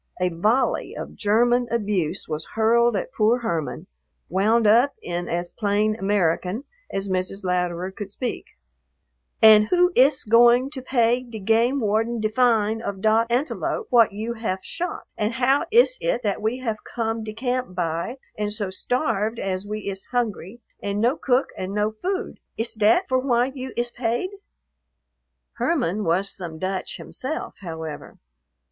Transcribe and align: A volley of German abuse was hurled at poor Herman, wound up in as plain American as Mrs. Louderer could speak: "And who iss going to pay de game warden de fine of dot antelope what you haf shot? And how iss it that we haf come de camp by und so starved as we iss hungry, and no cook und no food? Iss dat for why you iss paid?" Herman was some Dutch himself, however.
A 0.19 0.29
volley 0.29 0.95
of 0.97 1.13
German 1.13 1.67
abuse 1.69 2.27
was 2.27 2.47
hurled 2.55 2.95
at 2.95 3.13
poor 3.13 3.41
Herman, 3.41 3.85
wound 4.29 4.65
up 4.65 4.95
in 4.99 5.29
as 5.29 5.51
plain 5.51 5.95
American 5.95 6.63
as 6.91 7.07
Mrs. 7.07 7.43
Louderer 7.43 7.91
could 7.91 8.09
speak: 8.09 8.45
"And 9.43 9.67
who 9.69 9.91
iss 9.93 10.23
going 10.23 10.71
to 10.71 10.81
pay 10.81 11.21
de 11.21 11.37
game 11.37 11.79
warden 11.81 12.19
de 12.19 12.29
fine 12.29 12.81
of 12.81 12.99
dot 12.99 13.27
antelope 13.31 13.85
what 13.91 14.11
you 14.11 14.33
haf 14.33 14.63
shot? 14.65 15.03
And 15.15 15.33
how 15.33 15.65
iss 15.69 15.99
it 16.01 16.23
that 16.23 16.41
we 16.41 16.57
haf 16.57 16.77
come 16.83 17.23
de 17.23 17.33
camp 17.33 17.75
by 17.75 18.17
und 18.39 18.51
so 18.53 18.71
starved 18.71 19.37
as 19.37 19.67
we 19.67 19.87
iss 19.87 20.05
hungry, 20.05 20.61
and 20.81 20.99
no 20.99 21.15
cook 21.15 21.49
und 21.55 21.75
no 21.75 21.91
food? 21.91 22.39
Iss 22.57 22.73
dat 22.73 23.07
for 23.07 23.19
why 23.19 23.51
you 23.53 23.71
iss 23.77 23.91
paid?" 23.91 24.31
Herman 25.59 26.03
was 26.03 26.27
some 26.35 26.57
Dutch 26.57 26.97
himself, 26.97 27.53
however. 27.59 28.17